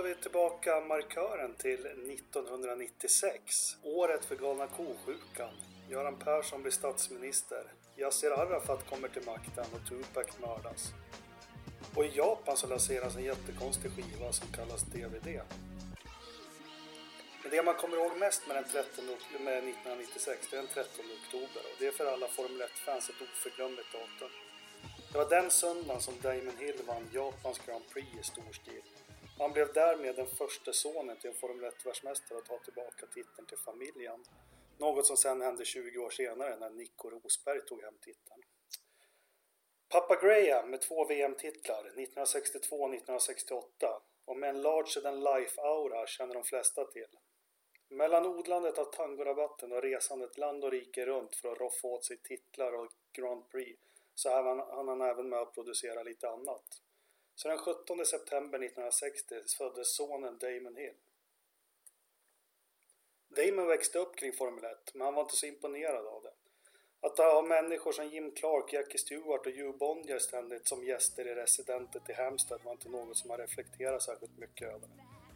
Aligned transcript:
Då 0.00 0.04
flyttar 0.04 0.18
vi 0.18 0.22
tillbaka 0.22 0.80
markören 0.80 1.54
till 1.54 1.86
1996. 1.86 3.76
Året 3.82 4.24
för 4.24 4.36
galna 4.36 4.66
ko-sjukan. 4.66 5.54
Göran 5.90 6.16
Persson 6.18 6.62
blir 6.62 6.72
statsminister. 6.72 7.62
Yassir 7.96 8.30
Arafat 8.30 8.90
kommer 8.90 9.08
till 9.08 9.26
makten 9.26 9.64
och 9.74 9.88
Tupac 9.88 10.26
mördas. 10.40 10.92
Och 11.96 12.04
i 12.04 12.10
Japan 12.14 12.56
så 12.56 12.66
lanseras 12.66 13.16
en 13.16 13.24
jättekonstig 13.24 13.90
skiva 13.90 14.32
som 14.32 14.48
kallas 14.52 14.82
DVD. 14.82 15.40
Men 17.42 17.50
det 17.50 17.62
man 17.62 17.74
kommer 17.74 17.96
ihåg 17.96 18.16
mest 18.18 18.46
med, 18.46 18.56
den 18.56 18.64
13, 18.72 19.04
med 19.44 19.58
1996 19.58 20.48
det 20.50 20.56
är 20.56 20.62
den 20.62 20.70
13 20.74 21.04
oktober 21.18 21.62
och 21.70 21.76
det 21.78 21.86
är 21.86 21.92
för 21.92 22.06
alla 22.06 22.28
Formel 22.28 22.62
1-fans 22.62 23.10
ett 23.10 23.22
oförglömligt 23.22 23.92
datum. 23.92 24.32
Det 25.12 25.18
var 25.18 25.28
den 25.28 25.50
söndagen 25.50 26.00
som 26.00 26.14
Damon 26.22 26.56
Hill 26.58 26.80
vann 26.86 27.08
Japans 27.12 27.60
Grand 27.66 27.84
Prix 27.92 28.08
i 28.20 28.22
stor 28.22 28.52
stil. 28.52 28.82
Han 29.40 29.52
blev 29.52 29.72
därmed 29.72 30.16
den 30.16 30.26
första 30.26 30.72
sonen 30.72 31.16
till 31.16 31.30
en 31.30 31.36
Formel 31.36 31.70
1-världsmästare 31.70 32.38
att 32.38 32.44
ta 32.44 32.58
tillbaka 32.58 33.06
titeln 33.06 33.46
till 33.46 33.58
familjen. 33.58 34.24
Något 34.78 35.06
som 35.06 35.16
sen 35.16 35.40
hände 35.40 35.64
20 35.64 35.98
år 35.98 36.10
senare 36.10 36.56
när 36.56 36.70
Nico 36.70 37.10
Rosberg 37.10 37.60
tog 37.60 37.82
hem 37.82 37.98
titeln. 38.00 38.42
Pappa 39.88 40.16
Graham 40.16 40.70
med 40.70 40.80
två 40.80 41.04
VM-titlar 41.04 41.80
1962 41.80 42.76
och 42.76 42.94
1968 42.94 44.02
och 44.24 44.36
med 44.36 44.50
en 44.50 44.62
larger 44.62 45.00
than 45.00 45.20
life-aura 45.20 46.06
känner 46.06 46.34
de 46.34 46.44
flesta 46.44 46.84
till. 46.84 47.18
Mellan 47.88 48.26
odlandet 48.26 48.78
av 48.78 48.84
tangorabatten 48.84 49.72
och 49.72 49.82
resandet 49.82 50.38
land 50.38 50.64
och 50.64 50.70
rike 50.70 51.06
runt 51.06 51.36
för 51.36 51.52
att 51.52 51.58
roffa 51.58 51.88
åt 51.88 52.04
sig 52.04 52.16
titlar 52.16 52.72
och 52.72 52.88
Grand 53.12 53.48
Prix 53.50 53.80
så 54.14 54.30
hann 54.30 54.46
han, 54.46 54.88
han 54.88 55.00
även 55.00 55.28
med 55.28 55.38
att 55.38 55.54
producera 55.54 56.02
lite 56.02 56.28
annat. 56.28 56.82
Så 57.42 57.48
den 57.48 57.58
17 57.58 58.06
september 58.06 58.58
1960 58.58 59.34
föddes 59.58 59.96
sonen 59.96 60.38
Damon 60.38 60.76
Hill. 60.76 60.94
Damon 63.28 63.66
växte 63.66 63.98
upp 63.98 64.16
kring 64.16 64.32
Formel 64.32 64.64
1, 64.64 64.94
men 64.94 65.04
han 65.04 65.14
var 65.14 65.22
inte 65.22 65.36
så 65.36 65.46
imponerad 65.46 66.06
av 66.06 66.22
det. 66.22 66.32
Att 67.00 67.18
ha 67.18 67.42
människor 67.42 67.92
som 67.92 68.08
Jim 68.08 68.32
Clark, 68.32 68.72
Jackie 68.72 68.98
Stewart 68.98 69.46
och 69.46 69.52
Hugh 69.52 69.78
Bonnier 69.78 70.18
ständigt 70.18 70.68
som 70.68 70.84
gäster 70.84 71.28
i 71.28 71.34
residentet 71.34 72.10
i 72.10 72.12
Hampstead 72.12 72.60
var 72.64 72.72
inte 72.72 72.88
något 72.88 73.16
som 73.16 73.30
han 73.30 73.38
reflekterade 73.38 74.00
särskilt 74.00 74.38
mycket 74.38 74.68
över. 74.68 74.88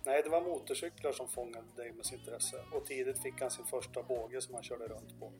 Nej, 0.05 0.23
det 0.23 0.29
var 0.29 0.41
motorcyklar 0.41 1.13
som 1.13 1.29
fångade 1.29 1.67
Damons 1.77 2.13
intresse 2.13 2.65
och 2.73 2.87
tidigt 2.87 3.23
fick 3.23 3.41
han 3.41 3.51
sin 3.51 3.67
första 3.67 4.03
båge 4.03 4.41
som 4.41 4.55
han 4.55 4.63
körde 4.63 4.89
runt 4.89 5.21
på. 5.21 5.33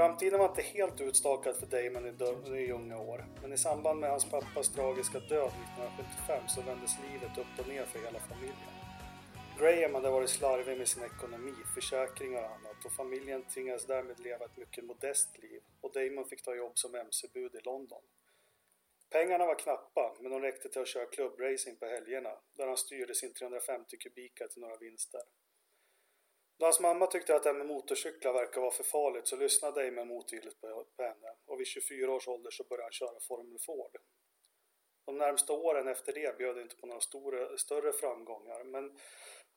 Framtiden 0.00 0.38
var 0.38 0.48
inte 0.48 0.62
helt 0.62 1.00
utstakad 1.00 1.56
för 1.56 1.66
Damon 1.66 2.06
i, 2.06 2.60
i 2.60 2.72
unga 2.72 2.98
år, 2.98 3.24
men 3.42 3.52
i 3.52 3.58
samband 3.58 4.00
med 4.00 4.10
hans 4.10 4.30
pappas 4.30 4.68
tragiska 4.68 5.18
död 5.18 5.48
1975 5.48 6.48
så 6.48 6.62
vändes 6.62 6.96
livet 7.08 7.38
upp 7.38 7.54
och 7.58 7.68
ner 7.68 7.84
för 7.84 7.98
hela 7.98 8.18
familjen. 8.18 8.72
Graham 9.58 9.94
hade 9.94 10.10
varit 10.10 10.30
slarvig 10.30 10.78
med 10.78 10.88
sin 10.88 11.04
ekonomi, 11.04 11.54
försäkringar 11.74 12.42
och 12.42 12.50
annat 12.50 12.84
och 12.84 12.92
familjen 12.92 13.44
tvingades 13.44 13.86
därmed 13.86 14.20
leva 14.20 14.44
ett 14.44 14.56
mycket 14.56 14.84
modest 14.84 15.38
liv 15.38 15.60
och 15.80 15.92
Damon 15.92 16.28
fick 16.28 16.42
ta 16.42 16.54
jobb 16.54 16.78
som 16.78 16.94
mc-bud 16.94 17.54
i 17.54 17.60
London. 17.64 18.02
Pengarna 19.10 19.46
var 19.46 19.58
knappa, 19.58 20.16
men 20.20 20.30
de 20.32 20.40
räckte 20.40 20.68
till 20.68 20.80
att 20.80 20.88
köra 20.88 21.06
klubbracing 21.06 21.76
på 21.76 21.86
helgerna, 21.86 22.32
där 22.56 22.66
han 22.66 22.76
styrde 22.76 23.14
sin 23.14 23.32
350 23.32 23.96
kubika 23.96 24.48
till 24.48 24.60
några 24.60 24.76
vinster. 24.76 25.22
Då 26.60 26.66
hans 26.66 26.80
mamma 26.80 27.06
tyckte 27.06 27.36
att 27.36 27.42
det 27.42 27.48
här 27.48 27.58
med 27.58 27.66
motorcyklar 27.66 28.32
verkar 28.32 28.60
vara 28.60 28.70
för 28.70 28.84
farligt 28.84 29.26
så 29.26 29.36
lyssnade 29.36 29.84
Damon 29.84 30.08
motvilligt 30.08 30.60
på 30.60 30.86
henne 30.98 31.34
och 31.46 31.60
vid 31.60 31.66
24 31.66 32.12
års 32.12 32.28
ålder 32.28 32.50
så 32.50 32.64
började 32.64 32.82
han 32.82 32.92
köra 32.92 33.20
Formel 33.20 33.58
Ford. 33.58 33.96
De 35.06 35.18
närmsta 35.18 35.52
åren 35.52 35.88
efter 35.88 36.12
det 36.12 36.38
bjöd 36.38 36.58
inte 36.58 36.76
på 36.76 36.86
några 36.86 37.00
stora, 37.00 37.58
större 37.58 37.92
framgångar 37.92 38.64
men 38.64 38.98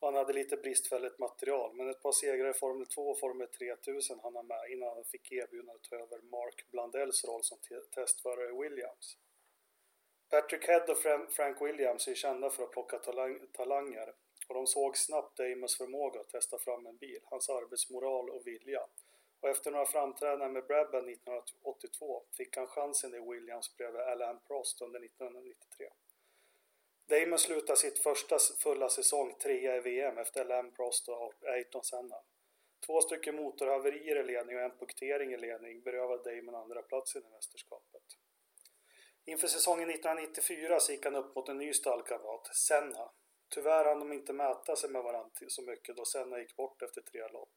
han 0.02 0.16
hade 0.16 0.34
lite 0.34 0.58
bristfälligt 0.58 1.19
material 1.19 1.75
men 1.75 1.90
ett 1.90 2.02
par 2.02 2.12
segrar 2.12 2.50
i 2.50 2.53
Formel 2.53 2.88
2 2.88 3.02
och 3.02 3.20
Formel 3.20 3.47
3000 3.47 4.20
hann 4.20 4.35
han 4.35 4.47
med 4.47 4.72
innan 4.72 4.90
han 4.90 5.06
fick 5.06 5.31
erbjudandet 5.31 5.75
att 5.75 5.90
ta 5.90 5.96
över 5.96 6.22
Mark 6.22 6.72
Blandells 6.72 7.25
roll 7.25 7.44
som 7.44 7.58
testförare 7.96 8.50
i 8.50 8.62
Williams. 8.62 9.18
Patrick 10.30 10.68
Head 10.68 10.85
och 10.88 10.97
Frank 11.34 11.62
Williams 11.62 12.08
är 12.08 12.14
kända 12.14 12.50
för 12.50 12.64
att 12.64 12.72
plocka 12.72 12.97
talang 12.97 13.47
talanger 13.53 14.14
och 14.48 14.56
de 14.56 14.68
såg 14.68 14.98
snabbt 14.98 15.38
Damons 15.38 15.78
förmåga 15.78 16.20
att 16.20 16.30
testa 16.30 16.58
fram 16.58 16.86
en 16.86 16.98
bil, 16.98 17.20
hans 17.24 17.50
arbetsmoral 17.50 18.30
och 18.30 18.48
vilja. 18.48 18.81
Och 19.40 19.50
efter 19.50 19.72
några 19.72 19.86
framträdanden 19.86 20.54
med 20.54 20.66
Brabham 20.66 21.08
1982 21.08 22.24
fick 22.38 22.58
han 22.58 22.68
chansen 22.68 23.14
i 23.14 23.32
Williams 23.32 23.78
bredvid 23.78 24.02
Alain 24.02 24.40
Prost 24.48 24.82
under 24.82 25.06
1993. 25.06 25.90
Damon 27.06 27.40
slutade 27.40 27.80
sitt 27.80 28.00
första 28.00 28.38
fulla 28.59 28.90
säsong 28.90 29.36
trea 29.40 29.78
i 29.78 29.80
VM 29.80 30.18
efter 30.18 30.42
Alain 30.42 30.72
Prost 30.72 31.09
och 31.09 31.34
Ayrton 31.44 31.84
Senna. 31.84 32.22
Två 32.86 33.02
stycken 33.02 33.36
motorhaverier 33.36 34.20
i 34.20 34.24
ledning 34.24 34.58
och 34.58 34.64
en 34.64 34.78
punktering 34.78 35.34
i 35.34 35.38
ledning 35.38 35.82
berövade 35.82 36.36
Damon 36.36 36.56
andra 36.56 36.82
platsen 36.82 37.26
i 37.26 37.30
mästerskapet. 37.30 38.03
Inför 39.26 39.48
säsongen 39.48 39.90
1994 39.90 40.80
så 40.80 40.92
gick 40.92 41.06
han 41.06 41.16
upp 41.16 41.36
mot 41.36 41.50
en 41.50 41.58
ny 41.58 41.74
stallkamrat, 41.74 42.56
Senna. 42.56 43.12
Tyvärr 43.53 43.86
hann 43.86 44.00
de 44.00 44.14
inte 44.14 44.34
mäta 44.34 44.75
sig 44.75 44.90
med 44.90 45.03
varandra 45.03 45.31
så 45.47 45.62
mycket 45.62 45.97
då 45.97 46.06
Senna 46.06 46.40
gick 46.40 46.56
bort 46.56 46.81
efter 46.81 47.02
tre 47.02 47.28
lopp. 47.28 47.50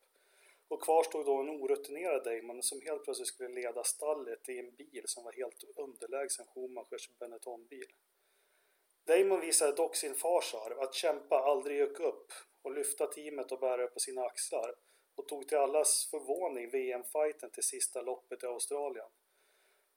Och 0.69 0.83
kvar 0.83 1.03
stod 1.03 1.27
då 1.27 1.37
en 1.37 1.51
orutinerad 1.51 2.25
Damon 2.25 2.63
som 2.63 2.81
helt 2.81 3.05
plötsligt 3.05 3.29
skulle 3.29 3.49
leda 3.49 3.85
stallet 3.85 4.49
i 4.49 4.59
en 4.59 4.75
bil 4.75 5.03
som 5.05 5.25
var 5.25 5.33
helt 5.33 5.65
underlägsen 5.77 6.47
Schumachers 6.47 7.11
Benetton-bil. 7.19 7.93
Damon 9.07 9.41
visade 9.41 9.73
dock 9.73 9.97
sin 9.97 10.15
fars 10.15 10.55
arv, 10.55 10.81
att 10.81 10.95
kämpa 10.95 11.39
aldrig 11.39 11.81
gick 11.81 12.01
upp 12.01 12.33
och 12.63 12.73
lyfta 12.73 13.07
teamet 13.07 13.53
och 13.53 13.61
bära 13.61 13.77
det 13.77 13.89
på 13.89 14.01
sina 14.01 14.23
axlar 14.23 14.75
och 15.17 15.29
tog 15.29 15.49
till 15.49 15.59
allas 15.59 16.09
förvåning 16.11 16.71
VM-fighten 16.71 17.51
till 17.51 17.63
sista 17.63 18.03
loppet 18.03 18.43
i 18.43 18.47
Australien. 18.47 19.07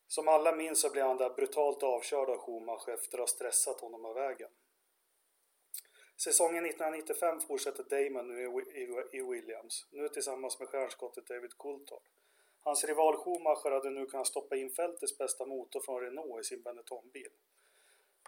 Som 0.08 0.28
alla 0.28 0.56
minns 0.56 0.82
så 0.82 0.90
blev 0.90 1.06
han 1.06 1.18
där 1.18 1.30
brutalt 1.30 1.84
avkörd 1.84 2.30
av 2.30 2.38
Schumacher 2.38 2.94
efter 2.94 3.18
att 3.18 3.22
ha 3.22 3.28
stressat 3.28 3.82
honom 3.82 4.06
av 4.06 4.16
vägen. 4.16 4.50
Säsongen 6.24 6.66
1995 6.66 7.40
fortsätter 7.40 7.84
Damon 7.84 8.28
nu 8.28 8.44
i 9.12 9.22
Williams, 9.22 9.88
nu 9.92 10.10
tillsammans 10.10 10.60
med 10.60 10.68
stjärnskottet 10.68 11.28
David 11.28 11.58
Coulthard. 11.58 12.02
Hans 12.60 12.84
rival 12.84 13.18
Schumacher 13.18 13.72
hade 13.72 13.90
nu 13.90 14.06
kunnat 14.06 14.28
stoppa 14.28 14.56
in 14.56 14.70
fältets 14.70 15.18
bästa 15.18 15.46
motor 15.46 15.82
från 15.86 16.02
Renault 16.02 16.42
i 16.42 16.44
sin 16.44 16.62
Benetton-bil. 16.62 17.32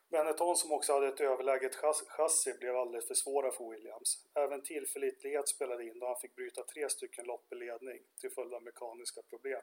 Benetton 0.09 0.55
som 0.55 0.71
också 0.71 0.93
hade 0.93 1.07
ett 1.07 1.21
överläget 1.21 1.75
chassi 2.07 2.53
blev 2.59 2.75
alldeles 2.75 3.07
för 3.07 3.13
svåra 3.13 3.51
för 3.51 3.69
Williams. 3.69 4.25
Även 4.33 4.63
tillförlitlighet 4.63 5.49
spelade 5.49 5.83
in 5.83 5.99
då 5.99 6.07
han 6.07 6.19
fick 6.21 6.35
bryta 6.35 6.63
tre 6.63 6.89
stycken 6.89 7.25
lopp 7.25 7.53
i 7.53 7.55
ledning 7.55 7.99
till 8.21 8.31
följd 8.31 8.53
av 8.53 8.63
mekaniska 8.63 9.21
problem. 9.21 9.61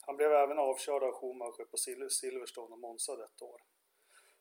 Han 0.00 0.16
blev 0.16 0.32
även 0.32 0.58
avkörd 0.58 1.02
av 1.02 1.12
Schumacher 1.12 1.64
på 1.64 1.76
Silverstone 2.10 2.72
och 2.74 2.78
Monza 2.78 3.16
detta 3.16 3.44
år. 3.44 3.60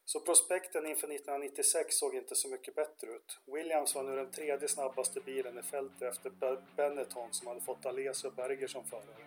Så 0.05 0.19
prospekten 0.19 0.85
inför 0.85 1.07
1996 1.07 1.95
såg 1.95 2.16
inte 2.16 2.35
så 2.35 2.47
mycket 2.47 2.75
bättre 2.75 3.07
ut. 3.07 3.39
Williams 3.45 3.95
var 3.95 4.03
nu 4.03 4.16
den 4.16 4.31
tredje 4.31 4.67
snabbaste 4.67 5.19
bilen 5.19 5.59
i 5.59 5.63
fältet 5.63 6.01
efter 6.01 6.31
Benetton 6.75 7.33
som 7.33 7.47
hade 7.47 7.61
fått 7.61 7.85
Alesi 7.85 8.27
och 8.27 8.33
Berger 8.33 8.67
som 8.67 8.83
förare. 8.83 9.25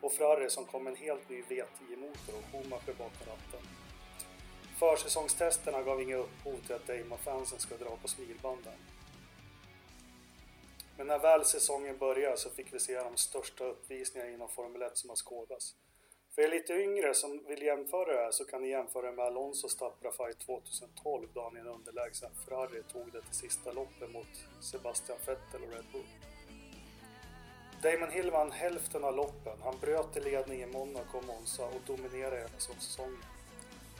Och 0.00 0.12
Ferrari 0.12 0.50
som 0.50 0.64
kom 0.64 0.84
med 0.84 0.90
en 0.90 0.96
helt 0.96 1.28
ny 1.28 1.42
V10-motor 1.42 2.34
och 2.38 2.44
Schumacher 2.52 2.94
bakom 2.98 3.26
ratten. 3.26 3.60
Försäsongstesterna 4.78 5.82
gav 5.82 6.02
inga 6.02 6.16
upphov 6.16 6.56
till 6.66 6.74
att 6.74 6.86
Damon-fansen 6.86 7.58
ska 7.58 7.76
dra 7.76 7.96
på 8.02 8.08
smilbanden. 8.08 8.78
Men 10.96 11.06
när 11.06 11.18
väl 11.18 11.44
säsongen 11.44 11.98
började 11.98 12.36
så 12.36 12.50
fick 12.50 12.74
vi 12.74 12.78
se 12.78 13.02
de 13.02 13.16
största 13.16 13.64
uppvisningarna 13.64 14.32
inom 14.32 14.48
Formel 14.48 14.82
1 14.82 14.96
som 14.98 15.10
har 15.10 15.16
skådats. 15.16 15.74
För 16.34 16.42
er 16.42 16.48
lite 16.48 16.72
yngre 16.72 17.14
som 17.14 17.44
vill 17.48 17.62
jämföra 17.62 18.12
det 18.12 18.24
här 18.24 18.30
så 18.30 18.44
kan 18.44 18.62
ni 18.62 18.68
jämföra 18.68 19.12
med 19.12 19.24
Alonsos 19.24 19.76
tappra 19.76 20.12
fight 20.12 20.38
2012 20.38 21.28
då 21.34 21.42
han 21.42 21.56
i 21.56 21.60
en 21.60 21.66
underlägsen 21.66 22.30
Ferrari 22.44 22.82
tog 22.92 23.12
det 23.12 23.22
till 23.22 23.34
sista 23.34 23.72
loppet 23.72 24.12
mot 24.12 24.26
Sebastian 24.60 25.18
Vettel 25.26 25.62
och 25.62 25.72
Red 25.72 25.84
Bull. 25.92 26.06
Damon 27.82 28.10
Hill 28.10 28.30
vann 28.30 28.52
hälften 28.52 29.04
av 29.04 29.16
loppen, 29.16 29.58
han 29.62 29.78
bröt 29.80 30.16
i 30.16 30.20
ledning 30.20 30.62
i 30.62 30.66
Monaco 30.66 31.18
och 31.18 31.24
Monza 31.24 31.66
och 31.66 31.80
dominerade 31.86 32.36
hela 32.36 32.58
säsongen. 32.58 33.24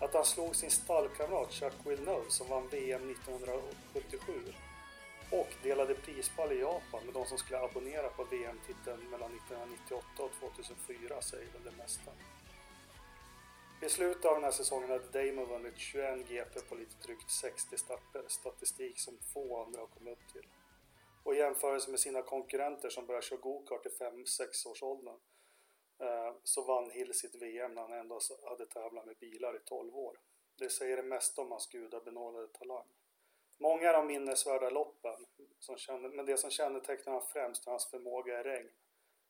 Att 0.00 0.14
han 0.14 0.24
slog 0.24 0.56
sin 0.56 0.70
stallkamrat 0.70 1.52
Chuck 1.52 1.86
Villeneuve 1.86 2.30
som 2.30 2.48
vann 2.48 2.68
VM 2.68 3.10
1977 3.10 4.32
och 5.32 5.48
delade 5.62 5.94
prispall 5.94 6.52
i 6.52 6.60
Japan 6.60 7.04
med 7.04 7.14
de 7.14 7.26
som 7.26 7.38
skulle 7.38 7.60
abonnera 7.60 8.08
på 8.08 8.24
VM-titeln 8.24 9.10
mellan 9.10 9.34
1998 9.34 10.22
och 10.22 10.32
2004 10.32 11.22
säger 11.22 11.52
väl 11.52 11.64
det 11.64 11.76
mesta. 11.82 12.10
I 13.82 13.88
slutet 13.88 14.24
av 14.24 14.34
den 14.34 14.44
här 14.44 14.50
säsongen 14.50 14.90
hade 14.90 15.26
Damon 15.26 15.48
vunnit 15.48 15.78
21 15.78 16.28
GP 16.28 16.60
på 16.60 16.74
lite 16.74 16.94
drygt 17.02 17.30
60 17.30 17.76
starter, 17.76 18.24
statistik 18.28 19.00
som 19.00 19.18
få 19.32 19.64
andra 19.64 19.80
har 19.80 19.86
kommit 19.86 20.12
upp 20.12 20.32
till. 20.32 20.46
Och 21.22 21.34
i 21.34 21.38
jämförelse 21.38 21.90
med 21.90 22.00
sina 22.00 22.22
konkurrenter 22.22 22.90
som 22.90 23.06
började 23.06 23.26
köra 23.26 23.40
gokart 23.40 23.86
i 23.86 23.88
5-6 23.88 24.68
års 24.68 24.82
åldern 24.82 25.18
eh, 26.00 26.34
så 26.44 26.62
vann 26.62 26.90
Hill 26.90 27.14
sitt 27.14 27.34
VM 27.34 27.74
när 27.74 27.82
han 27.82 27.92
ändå 27.92 28.20
hade 28.48 28.66
tävlat 28.66 29.06
med 29.06 29.16
bilar 29.16 29.56
i 29.56 29.60
12 29.64 29.96
år. 29.96 30.18
Det 30.58 30.70
säger 30.70 30.96
det 30.96 31.02
mesta 31.02 31.42
om 31.42 31.50
hans 31.50 31.66
gudabenådade 31.66 32.48
talang. 32.48 32.86
Många 33.62 33.88
av 33.88 33.94
de 33.94 34.06
minnesvärda 34.06 34.70
loppen, 34.70 35.26
som 35.58 35.76
kände, 35.76 36.08
men 36.08 36.26
det 36.26 36.36
som 36.36 36.50
kännetecknar 36.50 37.12
honom 37.12 37.28
främst 37.32 37.66
är 37.66 37.70
hans 37.70 37.90
förmåga 37.90 38.40
i 38.40 38.42
regn. 38.42 38.70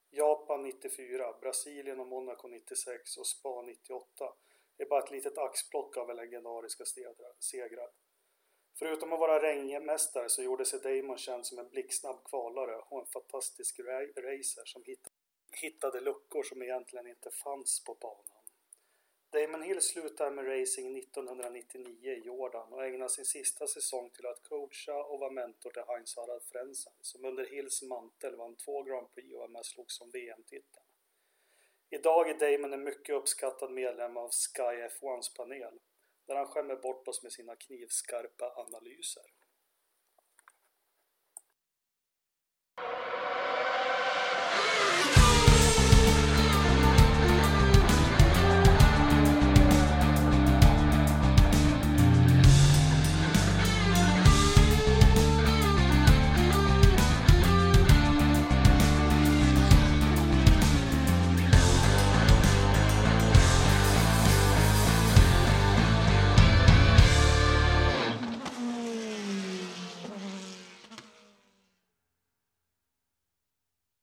Japan 0.09 0.63
94, 0.63 1.35
Brasilien 1.41 1.99
och 1.99 2.07
Monaco 2.07 2.47
96 2.47 3.17
och 3.17 3.27
Spa 3.27 3.61
98 3.61 4.33
är 4.77 4.85
bara 4.85 5.03
ett 5.03 5.11
litet 5.11 5.37
axplock 5.37 5.97
av 5.97 6.15
legendariska 6.15 6.83
segrar. 7.39 7.89
Förutom 8.79 9.13
att 9.13 9.19
vara 9.19 9.41
regnmästare 9.41 10.29
så 10.29 10.43
gjorde 10.43 10.65
sig 10.65 10.79
Damon 10.79 11.17
känd 11.17 11.45
som 11.45 11.59
en 11.59 11.69
blixtsnabb 11.69 12.23
kvalare 12.23 12.75
och 12.75 12.99
en 12.99 13.07
fantastisk 13.07 13.79
racer 14.15 14.65
som 14.65 14.83
hittade 15.61 15.99
luckor 15.99 16.43
som 16.43 16.61
egentligen 16.61 17.07
inte 17.07 17.31
fanns 17.31 17.83
på 17.83 17.93
banan. 17.93 18.40
Damon 19.31 19.61
Hill 19.61 19.81
slutade 19.81 20.31
med 20.31 20.47
racing 20.47 20.97
1999 20.97 22.11
i 22.11 22.21
Jordan 22.25 22.73
och 22.73 22.85
ägnade 22.85 23.09
sin 23.09 23.25
sista 23.25 23.67
säsong 23.67 24.09
till 24.09 24.25
att 24.25 24.43
coacha 24.43 25.03
och 25.03 25.19
vara 25.19 25.31
mentor 25.31 25.69
till 25.69 25.83
Heinz 25.87 26.15
Harald 26.15 26.43
Frenzen, 26.43 26.93
som 27.01 27.25
under 27.25 27.45
Hills 27.45 27.81
mantel 27.81 28.35
vann 28.35 28.55
två 28.55 28.83
Grand 28.83 29.13
Prix 29.13 29.35
och 29.35 29.51
med 29.51 29.65
slogs 29.65 30.01
om 30.01 30.09
VM-titeln. 30.11 30.85
Idag 31.89 32.29
är 32.29 32.39
Damon 32.39 32.73
en 32.73 32.83
mycket 32.83 33.15
uppskattad 33.15 33.71
medlem 33.71 34.17
av 34.17 34.29
Sky 34.29 34.61
F1s 34.61 35.35
panel 35.37 35.79
där 36.27 36.35
han 36.35 36.47
skämmer 36.47 36.75
bort 36.75 37.07
oss 37.07 37.23
med 37.23 37.31
sina 37.31 37.55
knivskarpa 37.55 38.53
analyser. 38.55 39.23